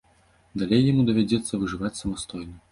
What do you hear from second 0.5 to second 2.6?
Далей яму давядзецца выжываць самастойна.